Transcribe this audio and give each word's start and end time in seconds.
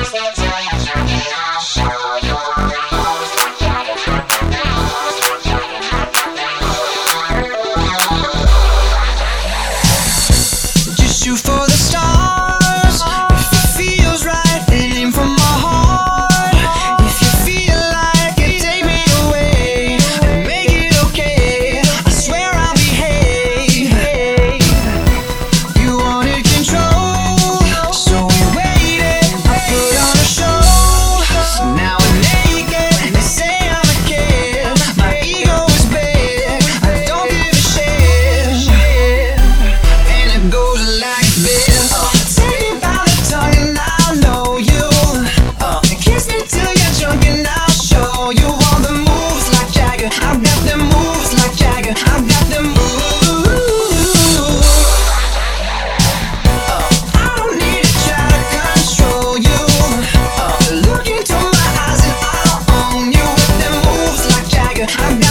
This 0.00 0.14
is 0.14 0.79
I 64.98 65.20
got 65.20 65.29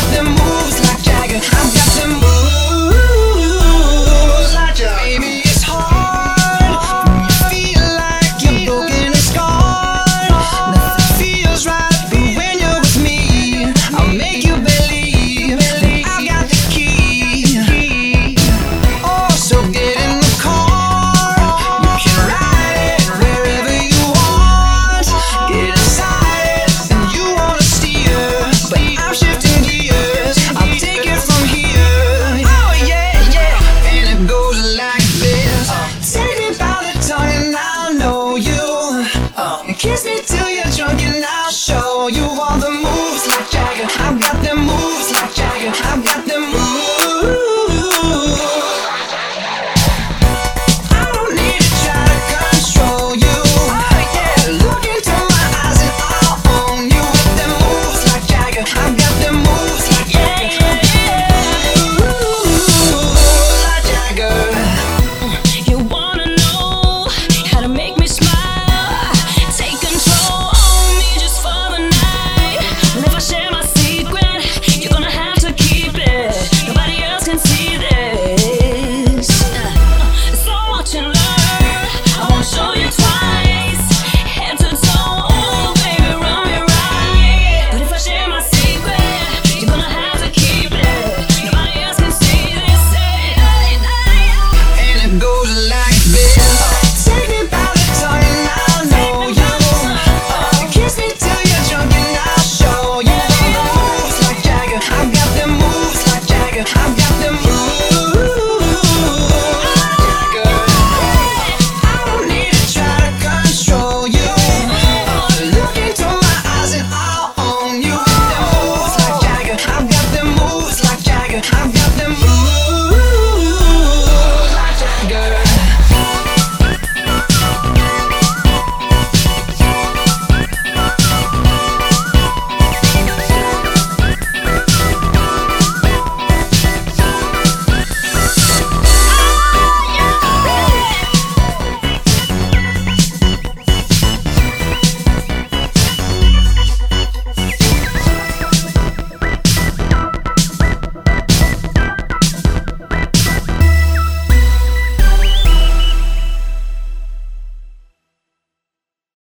Kiss 39.80 40.04
me 40.04 40.20
till 40.26 40.50
you're 40.50 40.66
drunk 40.76 41.02
and 41.04 41.24
I'll 41.24 41.50
show 41.50 42.10
you 42.10 42.26
all 42.26 42.60
the 42.60 42.70
moves 42.70 43.28
like 43.30 43.50
Jagger. 43.50 43.88
I've 44.04 44.20
got 44.20 44.44
the 44.44 44.54
moves 44.54 45.10
like 45.14 45.34
Jagger. 45.34 45.72
I've 45.72 46.04
got 46.04 46.29